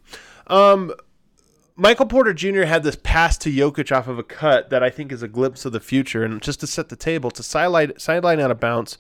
[0.49, 0.93] Um,
[1.75, 2.65] Michael Porter Jr.
[2.65, 5.65] had this pass to Jokic off of a cut that I think is a glimpse
[5.65, 6.23] of the future.
[6.23, 8.99] And just to set the table, to sideline, sideline out of bounds,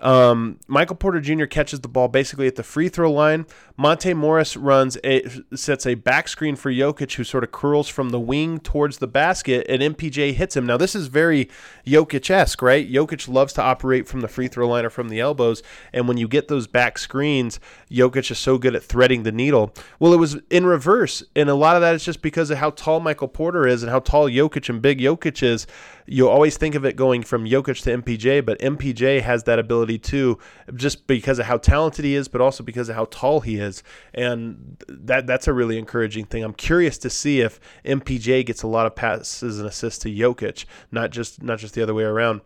[0.00, 1.44] um, Michael Porter Jr.
[1.44, 3.46] catches the ball basically at the free throw line.
[3.76, 8.10] Monte Morris runs a sets a back screen for Jokic, who sort of curls from
[8.10, 10.66] the wing towards the basket, and MPJ hits him.
[10.66, 11.48] Now this is very
[11.86, 12.90] Jokic esque, right?
[12.90, 16.16] Jokic loves to operate from the free throw line or from the elbows, and when
[16.16, 17.58] you get those back screens,
[17.90, 19.74] Jokic is so good at threading the needle.
[19.98, 22.70] Well, it was in reverse, and a lot of that is just because of how
[22.70, 25.66] tall Michael Porter is and how tall Jokic and big Jokic is.
[26.06, 29.98] You always think of it going from Jokic to MPJ, but MPJ has that ability
[29.98, 30.38] too,
[30.74, 33.82] just because of how talented he is, but also because of how tall he is,
[34.14, 36.42] and that that's a really encouraging thing.
[36.42, 40.64] I'm curious to see if MPJ gets a lot of passes and assists to Jokic,
[40.90, 42.40] not just not just the other way around.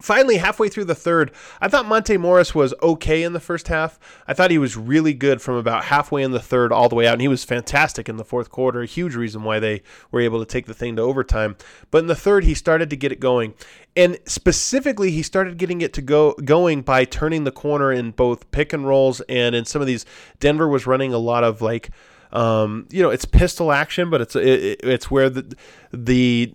[0.00, 1.30] Finally, halfway through the third,
[1.60, 3.96] I thought Monte Morris was okay in the first half.
[4.26, 7.06] I thought he was really good from about halfway in the third all the way
[7.06, 8.82] out, and he was fantastic in the fourth quarter.
[8.82, 11.56] A huge reason why they were able to take the thing to overtime.
[11.92, 13.54] But in the third, he started to get it going,
[13.94, 18.50] and specifically, he started getting it to go going by turning the corner in both
[18.50, 20.04] pick and rolls and in some of these.
[20.40, 21.90] Denver was running a lot of like.
[22.32, 25.56] Um, you know, it's pistol action, but it's it, it's where the
[25.92, 26.52] the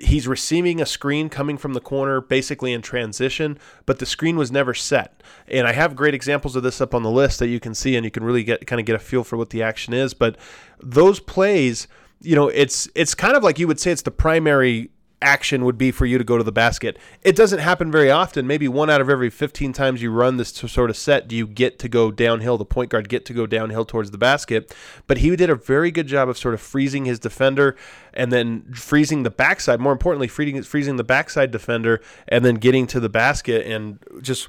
[0.00, 4.52] he's receiving a screen coming from the corner basically in transition but the screen was
[4.52, 5.22] never set.
[5.48, 7.96] And i have great examples of this up on the list that you can see
[7.96, 10.14] and you can really get kind of get a feel for what the action is
[10.14, 10.36] but
[10.80, 11.88] those plays
[12.20, 14.90] you know it's it's kind of like you would say it's the primary
[15.22, 16.98] action would be for you to go to the basket.
[17.22, 18.46] It doesn't happen very often.
[18.46, 21.46] Maybe one out of every 15 times you run this sort of set do you
[21.46, 24.74] get to go downhill, the point guard get to go downhill towards the basket.
[25.06, 27.76] But he did a very good job of sort of freezing his defender
[28.12, 32.86] and then freezing the backside, more importantly, freezing, freezing the backside defender and then getting
[32.88, 34.48] to the basket and just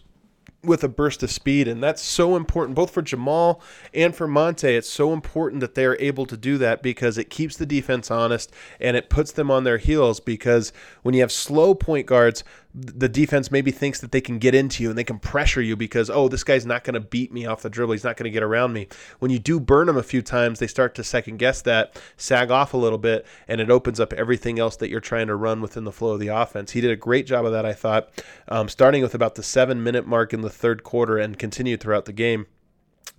[0.63, 1.67] with a burst of speed.
[1.67, 3.61] And that's so important, both for Jamal
[3.93, 4.67] and for Monte.
[4.67, 8.51] It's so important that they're able to do that because it keeps the defense honest
[8.79, 10.19] and it puts them on their heels.
[10.19, 10.71] Because
[11.01, 12.43] when you have slow point guards,
[12.75, 15.75] the defense maybe thinks that they can get into you and they can pressure you
[15.75, 18.23] because oh this guy's not going to beat me off the dribble he's not going
[18.23, 18.87] to get around me
[19.19, 22.49] when you do burn them a few times they start to second guess that sag
[22.49, 25.61] off a little bit and it opens up everything else that you're trying to run
[25.61, 28.09] within the flow of the offense he did a great job of that i thought
[28.47, 32.05] um, starting with about the seven minute mark in the third quarter and continued throughout
[32.05, 32.47] the game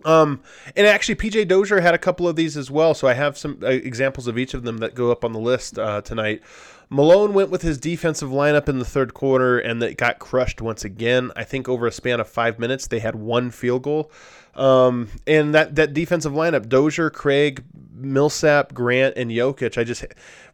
[0.05, 0.43] um,
[0.77, 2.95] and actually, PJ Dozier had a couple of these as well.
[2.95, 5.39] So I have some uh, examples of each of them that go up on the
[5.39, 6.43] list uh, tonight.
[6.91, 10.85] Malone went with his defensive lineup in the third quarter, and that got crushed once
[10.85, 11.33] again.
[11.35, 14.11] I think over a span of five minutes, they had one field goal.
[14.55, 19.77] Um, and that that defensive lineup: Dozier, Craig, Millsap, Grant, and Jokic.
[19.79, 20.05] I just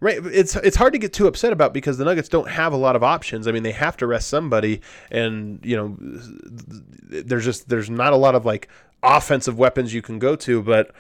[0.01, 0.19] right.
[0.25, 2.97] It's it's hard to get too upset about because the Nuggets don't have a lot
[2.97, 3.47] of options.
[3.47, 8.17] I mean, they have to rest somebody, and you know, there's just there's not a
[8.17, 8.69] lot of like
[9.03, 10.93] offensive weapons you can go to, but.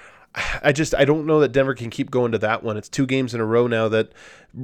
[0.62, 2.76] I just I don't know that Denver can keep going to that one.
[2.76, 4.12] It's two games in a row now that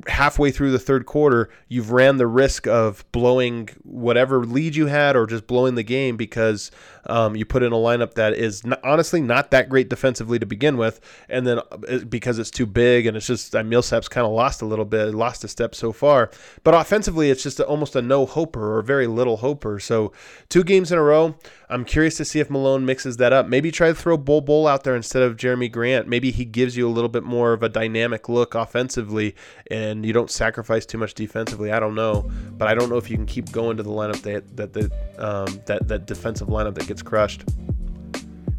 [0.09, 5.17] halfway through the third quarter, you've ran the risk of blowing whatever lead you had
[5.17, 6.71] or just blowing the game because
[7.07, 10.77] um, you put in a lineup that is honestly not that great defensively to begin
[10.77, 11.01] with.
[11.29, 14.63] And then uh, because it's too big and it's just, uh, Millsap's kind of lost
[14.63, 16.31] a little bit, lost a step so far.
[16.65, 19.79] But offensively, it's just a, almost a no hoper or very little hoper.
[19.79, 20.13] So
[20.49, 21.37] two games in a row.
[21.69, 23.49] I'm curious to see if Malone mixes that up.
[23.49, 26.07] Maybe try to throw Bol Bol out there instead of Jerami Grant.
[26.07, 29.35] Maybe he gives you a little bit more of a dynamic look offensively
[29.77, 31.71] and you don't sacrifice too much defensively.
[31.71, 34.23] I don't know, but I don't know if you can keep going to the lineup
[34.23, 34.85] that that the
[35.19, 37.45] um, that that defensive lineup that gets crushed.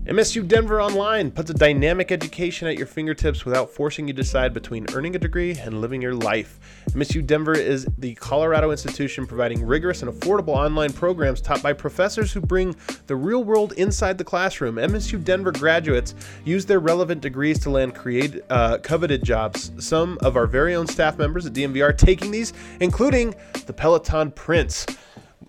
[0.08, 4.54] MSU Denver Online puts a dynamic education at your fingertips without forcing you to decide
[4.54, 6.86] between earning a degree and living your life.
[6.92, 12.32] MSU Denver is the Colorado institution providing rigorous and affordable online programs taught by professors
[12.32, 12.74] who bring
[13.08, 14.76] the real world inside the classroom.
[14.76, 16.16] MSU Denver graduates
[16.46, 19.74] use their relevant degrees to land create, uh, coveted jobs.
[19.78, 24.86] Some of our very own staff members at DNVR taking these, including the Peloton Prince.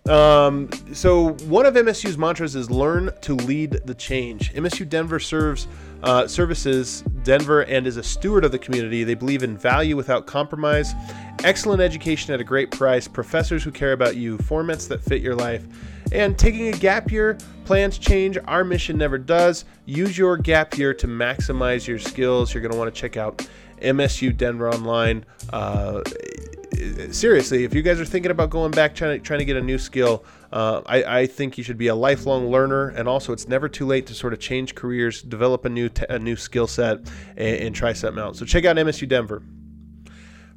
[0.07, 4.53] Um, so one of MSU's mantras is learn to lead the change.
[4.55, 5.69] MSU Denver serves
[6.03, 9.05] uh, services Denver and is a steward of the community.
[9.05, 10.95] They believe in value without compromise,
[11.45, 15.35] excellent education at a great price, professors who care about you, formats that fit your
[15.35, 15.67] life.
[16.11, 18.39] And taking a gap year, plans change.
[18.47, 19.67] Our mission never does.
[19.85, 22.55] Use your gap year to maximize your skills.
[22.55, 23.47] You're going to want to check out
[23.83, 25.27] MSU Denver online.
[25.53, 26.03] Uh,
[27.11, 29.63] seriously, if you guys are thinking about going back trying to, trying to get a
[29.63, 33.49] new skill, uh, I, I, think you should be a lifelong learner, and also it's
[33.49, 36.99] never too late to sort of change careers, develop a new a new skill set,
[37.37, 38.37] and, and try something out.
[38.37, 39.43] So check out MSU Denver.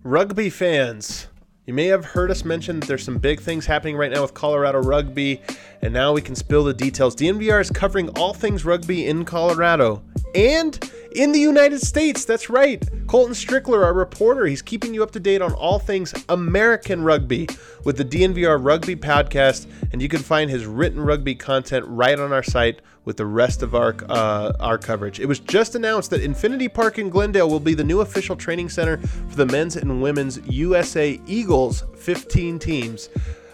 [0.03, 1.27] Rugby fans,
[1.71, 4.33] you may have heard us mention that there's some big things happening right now with
[4.33, 5.41] Colorado rugby,
[5.81, 7.15] and now we can spill the details.
[7.15, 10.03] DNVR is covering all things rugby in Colorado
[10.35, 12.25] and in the United States.
[12.25, 12.85] That's right.
[13.07, 17.47] Colton Strickler, our reporter, he's keeping you up to date on all things American rugby
[17.85, 22.33] with the DNVR Rugby Podcast, and you can find his written rugby content right on
[22.33, 25.19] our site with the rest of our uh, our coverage.
[25.19, 28.69] It was just announced that Infinity Park in Glendale will be the new official training
[28.69, 33.09] center for the men's and women's USA Eagles 15 teams.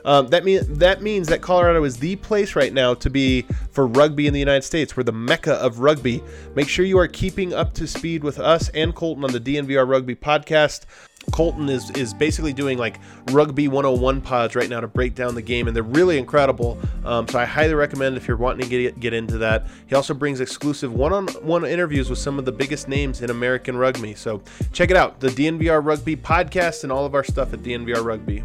[0.05, 3.85] Um, that mean that means that Colorado is the place right now to be for
[3.85, 4.95] rugby in the United States.
[4.95, 6.23] We're the mecca of rugby.
[6.55, 9.85] Make sure you are keeping up to speed with us and Colton on the DNVR
[9.85, 10.85] Rugby podcast.
[11.31, 12.99] Colton is is basically doing like
[13.31, 16.77] rugby 101 pods right now to break down the game, and they're really incredible.
[17.05, 19.67] Um, so I highly recommend if you're wanting to get get into that.
[19.87, 24.15] He also brings exclusive one-on-one interviews with some of the biggest names in American rugby.
[24.15, 28.03] So check it out, the DNVR Rugby podcast, and all of our stuff at DNVR
[28.03, 28.43] Rugby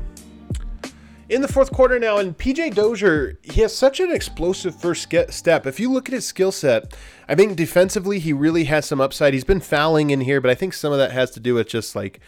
[1.33, 5.67] in the fourth quarter now, and PJ Dozier, he has such an explosive first step.
[5.67, 6.95] If you look at his skill set,
[7.27, 9.33] I think defensively he really has some upside.
[9.33, 11.69] He's been fouling in here, but I think some of that has to do with
[11.69, 12.21] just like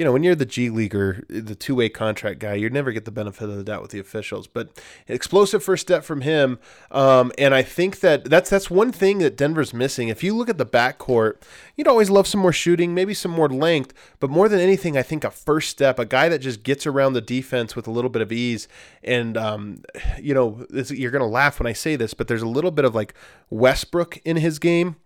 [0.00, 3.04] you know, when you're the G leaguer, the two way contract guy, you never get
[3.04, 4.46] the benefit of the doubt with the officials.
[4.46, 6.58] But explosive first step from him,
[6.90, 10.08] um, and I think that that's that's one thing that Denver's missing.
[10.08, 11.42] If you look at the backcourt,
[11.76, 15.02] you'd always love some more shooting, maybe some more length, but more than anything, I
[15.02, 18.08] think a first step, a guy that just gets around the defense with a little
[18.08, 18.68] bit of ease.
[19.04, 19.82] And um,
[20.18, 22.94] you know, you're gonna laugh when I say this, but there's a little bit of
[22.94, 23.12] like
[23.50, 24.96] Westbrook in his game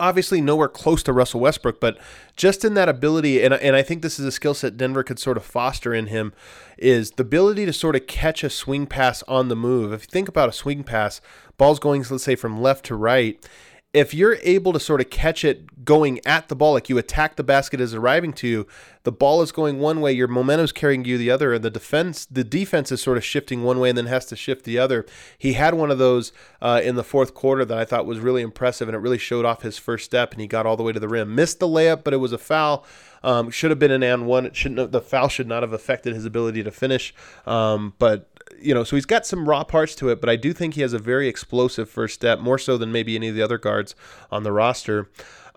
[0.00, 1.98] obviously nowhere close to Russell Westbrook, but
[2.36, 5.18] just in that ability, and, and I think this is a skill set Denver could
[5.18, 6.32] sort of foster in him,
[6.78, 9.92] is the ability to sort of catch a swing pass on the move.
[9.92, 11.20] If you think about a swing pass,
[11.58, 13.44] ball's going, let's say, from left to right,
[13.92, 17.36] if you're able to sort of catch it going at the ball, like you attack
[17.36, 18.66] the basket as arriving to you,
[19.02, 22.24] the ball is going one way, your momentum's carrying you the other, and the defense,
[22.24, 25.04] the defense is sort of shifting one way and then has to shift the other.
[25.36, 28.42] He had one of those uh, in the fourth quarter that I thought was really
[28.42, 30.92] impressive, and it really showed off his first step, and he got all the way
[30.92, 31.34] to the rim.
[31.34, 32.86] Missed the layup, but it was a foul.
[33.24, 34.46] Um, should have been an and one.
[34.46, 34.80] It shouldn't.
[34.80, 37.14] Have, the foul should not have affected his ability to finish.
[37.46, 38.28] Um, but
[38.62, 40.82] you know, so he's got some raw parts to it, but I do think he
[40.82, 43.94] has a very explosive first step, more so than maybe any of the other guards
[44.30, 45.08] on the roster.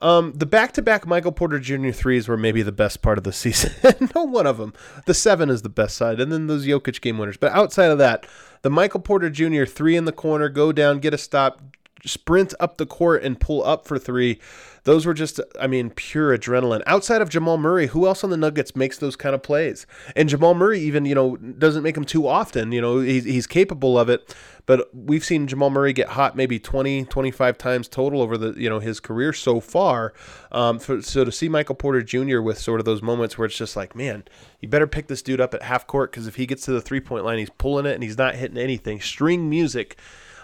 [0.01, 1.91] Um, the back-to-back Michael Porter Jr.
[1.91, 3.71] threes were maybe the best part of the season.
[4.15, 4.73] no one of them.
[5.05, 7.37] The seven is the best side, and then those Jokic game winners.
[7.37, 8.25] But outside of that,
[8.61, 9.65] the Michael Porter Jr.
[9.65, 11.61] three in the corner, go down, get a stop,
[12.05, 14.39] sprint up the court, and pull up for three
[14.85, 16.83] those were just, I mean, pure adrenaline.
[16.85, 19.87] Outside of Jamal Murray, who else on the Nuggets makes those kind of plays?
[20.15, 22.71] And Jamal Murray even, you know, doesn't make them too often.
[22.71, 24.35] You know, he's, he's capable of it.
[24.67, 28.69] But we've seen Jamal Murray get hot maybe 20, 25 times total over the, you
[28.69, 30.13] know, his career so far.
[30.51, 32.41] Um, for, so to see Michael Porter Jr.
[32.41, 34.23] with sort of those moments where it's just like, man,
[34.59, 36.81] you better pick this dude up at half court because if he gets to the
[36.81, 39.01] three point line, he's pulling it and he's not hitting anything.
[39.01, 39.97] String music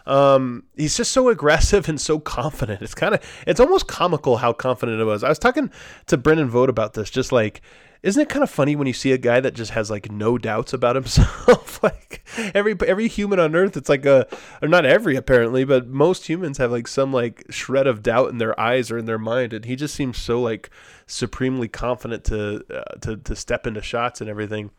[0.06, 2.82] um, he's just so aggressive and so confident.
[2.82, 5.24] It's kind of, it's almost comical how confident it was.
[5.24, 5.72] I was talking
[6.08, 7.62] to Brendan Vogt about this, just like,
[8.04, 10.38] isn't it kind of funny when you see a guy that just has like no
[10.38, 11.84] doubts about himself?
[11.84, 14.28] like every every human on earth, it's like a,
[14.62, 18.38] or not every apparently, but most humans have like some like shred of doubt in
[18.40, 20.70] their eyes or in their mind, and he just seems so like
[21.06, 24.72] supremely confident to uh, to to step into shots and everything.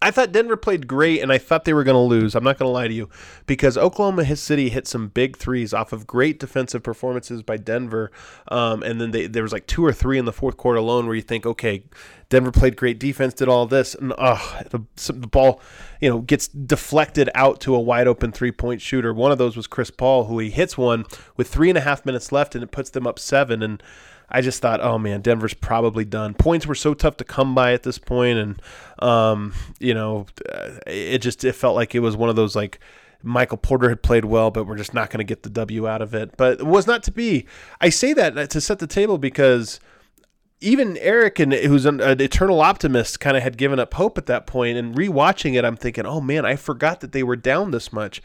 [0.00, 2.36] I thought Denver played great, and I thought they were going to lose.
[2.36, 3.08] I'm not going to lie to you,
[3.46, 8.12] because Oklahoma City hit some big threes off of great defensive performances by Denver,
[8.46, 11.06] um, and then they, there was like two or three in the fourth quarter alone
[11.06, 11.82] where you think, okay,
[12.28, 14.80] Denver played great defense, did all this, and uh, the,
[15.12, 15.60] the ball,
[16.00, 19.12] you know, gets deflected out to a wide open three point shooter.
[19.12, 22.06] One of those was Chris Paul, who he hits one with three and a half
[22.06, 23.82] minutes left, and it puts them up seven, and
[24.30, 26.34] I just thought, oh man, Denver's probably done.
[26.34, 28.62] Points were so tough to come by at this point, and
[28.98, 30.26] um, you know,
[30.86, 32.78] it just it felt like it was one of those like.
[33.20, 36.02] Michael Porter had played well, but we're just not going to get the W out
[36.02, 36.36] of it.
[36.36, 37.46] But it was not to be.
[37.80, 39.80] I say that to set the table because
[40.60, 44.26] even Eric, and who's an, an eternal optimist, kind of had given up hope at
[44.26, 44.78] that point.
[44.78, 48.22] And rewatching it, I'm thinking, oh man, I forgot that they were down this much.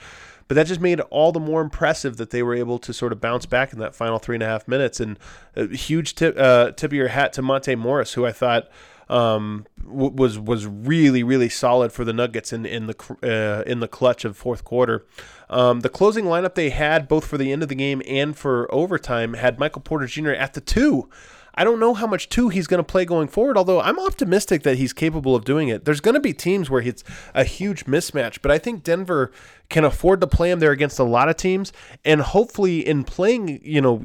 [0.47, 3.11] But that just made it all the more impressive that they were able to sort
[3.11, 4.99] of bounce back in that final three and a half minutes.
[4.99, 5.17] And
[5.55, 8.69] a huge tip, uh, tip of your hat to Monte Morris, who I thought
[9.09, 13.79] um, w- was was really really solid for the Nuggets in in the uh, in
[13.79, 15.05] the clutch of fourth quarter.
[15.49, 18.73] Um, the closing lineup they had both for the end of the game and for
[18.73, 20.31] overtime had Michael Porter Jr.
[20.31, 21.09] at the two.
[21.55, 24.63] I don't know how much two he's going to play going forward, although I'm optimistic
[24.63, 25.85] that he's capable of doing it.
[25.85, 29.31] There's going to be teams where it's a huge mismatch, but I think Denver
[29.69, 31.71] can afford to play him there against a lot of teams,
[32.03, 34.03] and hopefully in playing, you know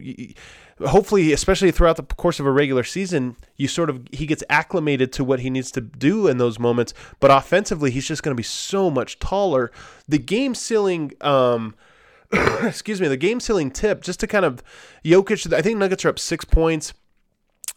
[0.86, 5.12] hopefully, especially throughout the course of a regular season, you sort of he gets acclimated
[5.12, 6.94] to what he needs to do in those moments.
[7.20, 9.70] But offensively, he's just going to be so much taller.
[10.08, 11.12] The game ceiling.
[11.20, 11.74] Um,
[12.62, 14.62] excuse me, the game ceiling tip, just to kind of
[15.02, 16.92] Jokic, I think Nuggets are up six points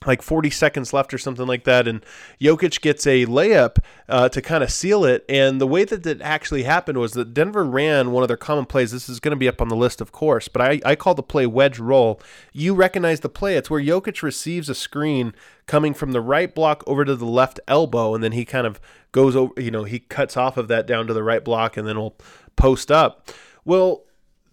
[0.05, 2.03] like 40 seconds left or something like that, and
[2.39, 3.77] Jokic gets a layup
[4.09, 5.23] uh, to kind of seal it.
[5.29, 8.65] And the way that it actually happened was that Denver ran one of their common
[8.65, 8.91] plays.
[8.91, 11.13] This is going to be up on the list, of course, but I, I call
[11.13, 12.19] the play wedge roll.
[12.51, 13.55] You recognize the play.
[13.55, 15.33] It's where Jokic receives a screen
[15.67, 18.81] coming from the right block over to the left elbow, and then he kind of
[19.11, 21.87] goes over, you know, he cuts off of that down to the right block and
[21.87, 22.17] then will
[22.55, 23.29] post up.
[23.65, 24.05] Well,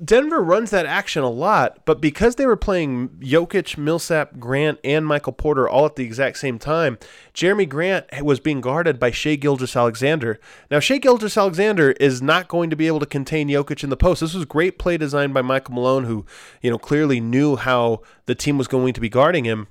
[0.04, 5.04] Denver runs that action a lot, but because they were playing Jokic, Millsap, Grant, and
[5.04, 6.98] Michael Porter all at the exact same time,
[7.34, 10.38] Jerami Grant was being guarded by Shai Gilgeous-Alexander.
[10.70, 14.20] Now, Shai Gilgeous-Alexander is not going to be able to contain Jokic in the post.
[14.20, 16.24] This was great play design by Michael Malone, who
[16.62, 19.66] you know clearly knew how the team was going to be guarding him.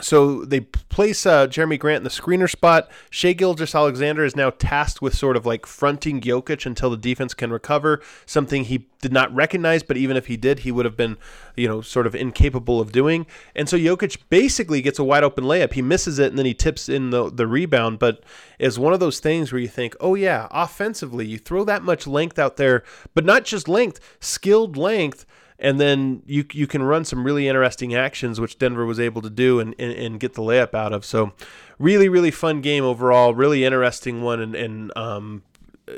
[0.00, 2.90] So they place uh, Jerami Grant in the screener spot.
[3.10, 7.52] Shai Gilgeous-Alexander is now tasked with sort of like fronting Jokic until the defense can
[7.52, 11.18] recover, something he did not recognize, but even if he did, he would have been,
[11.56, 13.26] you know, sort of incapable of doing.
[13.54, 15.74] And so Jokic basically gets a wide open layup.
[15.74, 18.24] He misses it and then he tips in the, the rebound, but
[18.58, 22.06] it's one of those things where you think, oh, yeah, offensively, you throw that much
[22.06, 22.82] length out there,
[23.12, 25.26] but not just length, skilled length
[25.58, 29.30] and then you you can run some really interesting actions, which Denver was able to
[29.30, 31.04] do and, and, and get the layup out of.
[31.04, 31.32] So,
[31.78, 35.42] really, really fun game overall, really interesting one, and, and um,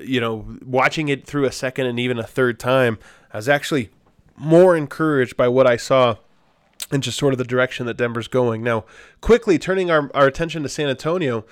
[0.02, 2.98] you know, watching it through a second and even a third time,
[3.32, 3.90] I was actually
[4.36, 6.16] more encouraged by what I saw
[6.90, 8.62] and just sort of the direction that Denver's going.
[8.62, 8.84] Now,
[9.20, 11.44] quickly turning our, our attention to San Antonio,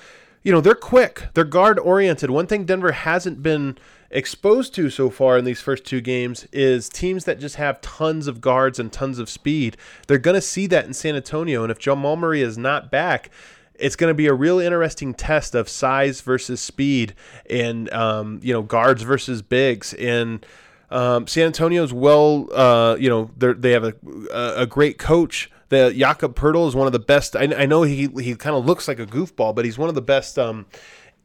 [0.42, 2.30] you know, they're quick, they're guard oriented.
[2.30, 3.78] One thing Denver hasn't been
[4.12, 8.26] exposed to so far in these first two games is teams that just have tons
[8.26, 9.76] of guards and tons of speed.
[10.06, 11.62] They're going to see that in San Antonio.
[11.62, 13.30] And if Jamal Murray is not back,
[13.74, 17.14] it's going to be a real interesting test of size versus speed
[17.48, 19.94] and, um, you know, guards versus bigs.
[19.94, 20.44] And
[20.90, 23.94] um, San Antonio's well, uh, you know, they have a,
[24.30, 25.50] a great coach.
[25.70, 27.34] The Jakob Poeltl is one of the best.
[27.34, 29.94] I, I know he he kind of looks like a goofball, but he's one of
[29.94, 30.66] the best um,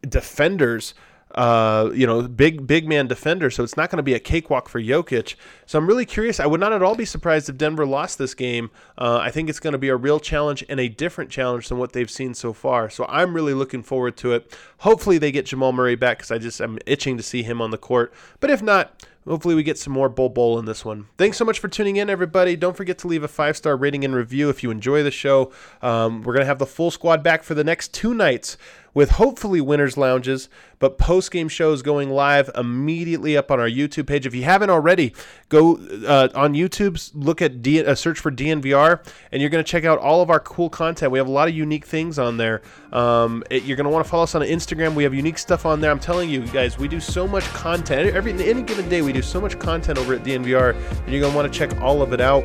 [0.07, 0.93] defenders
[1.35, 4.69] uh, you know, big big man defender, so it's not going to be a cakewalk
[4.69, 5.35] for Jokic.
[5.65, 6.39] So I'm really curious.
[6.39, 8.71] I would not at all be surprised if Denver lost this game.
[8.97, 11.77] Uh, I think it's going to be a real challenge and a different challenge than
[11.77, 12.89] what they've seen so far.
[12.89, 14.57] So I'm really looking forward to it.
[14.79, 17.71] Hopefully they get Jamal Murray back because I just I'm itching to see him on
[17.71, 18.13] the court.
[18.39, 18.93] But if not,
[19.27, 21.07] Hopefully, we get some more Bull Bol in this one.
[21.17, 22.55] Thanks so much for tuning in, everybody.
[22.55, 25.51] Don't forget to leave a five star rating and review if you enjoy the show.
[25.81, 28.57] Um, we're going to have the full squad back for the next two nights
[28.93, 30.47] with hopefully winners lounges,
[30.79, 34.25] but post game shows going live immediately up on our YouTube page.
[34.25, 35.13] If you haven't already,
[35.49, 39.69] go uh, on YouTube, look at D- uh, search for DNVR, and you're going to
[39.69, 41.11] check out all of our cool content.
[41.11, 42.61] We have a lot of unique things on there.
[42.91, 44.93] Um, it, you're going to want to follow us on Instagram.
[44.93, 45.91] We have unique stuff on there.
[45.91, 49.01] I'm telling you guys, we do so much content every any given day.
[49.01, 51.79] We do so much content over at DNVR, and you're going to want to check
[51.81, 52.43] all of it out.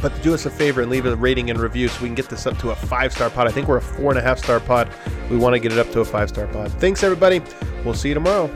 [0.00, 2.28] But do us a favor and leave a rating and review so we can get
[2.28, 3.48] this up to a five star pod.
[3.48, 4.88] I think we're a four and a half star pod.
[5.30, 6.70] We want to get it up to a five star pod.
[6.72, 7.40] Thanks, everybody.
[7.84, 8.50] We'll see you tomorrow.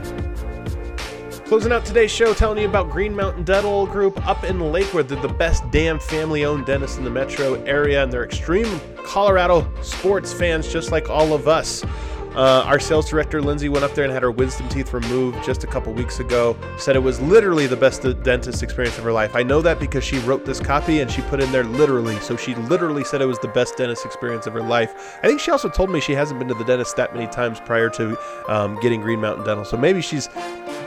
[1.45, 5.07] Closing out today's show, telling you about Green Mountain Dental Group up in Lakewood.
[5.07, 9.71] They're the best damn family owned dentist in the metro area, and they're extreme Colorado
[9.81, 11.83] sports fans just like all of us.
[12.35, 15.63] Uh, our sales director, Lindsay, went up there and had her wisdom teeth removed just
[15.63, 16.57] a couple weeks ago.
[16.77, 19.35] Said it was literally the best dentist experience of her life.
[19.35, 22.19] I know that because she wrote this copy and she put in there literally.
[22.21, 25.17] So she literally said it was the best dentist experience of her life.
[25.21, 27.59] I think she also told me she hasn't been to the dentist that many times
[27.59, 28.17] prior to
[28.51, 29.65] um, getting Green Mountain Dental.
[29.65, 30.27] So maybe she's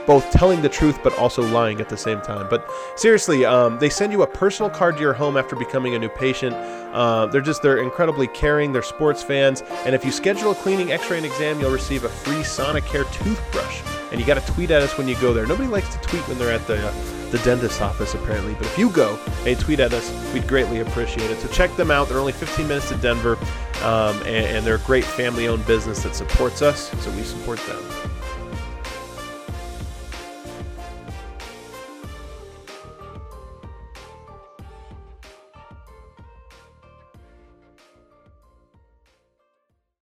[0.07, 2.47] both telling the truth but also lying at the same time.
[2.49, 5.99] But seriously, um, they send you a personal card to your home after becoming a
[5.99, 6.55] new patient.
[6.55, 8.71] Uh, they're just they're incredibly caring.
[8.71, 12.09] They're sports fans, and if you schedule a cleaning, X-ray, and exam, you'll receive a
[12.09, 13.81] free Sonicare toothbrush.
[14.09, 15.45] And you got to tweet at us when you go there.
[15.45, 16.93] Nobody likes to tweet when they're at the uh,
[17.31, 18.53] the dentist's office apparently.
[18.53, 20.33] But if you go, hey, tweet at us.
[20.33, 21.39] We'd greatly appreciate it.
[21.39, 22.07] So check them out.
[22.07, 23.37] They're only 15 minutes to Denver,
[23.81, 27.96] um, and, and they're a great family-owned business that supports us, so we support them.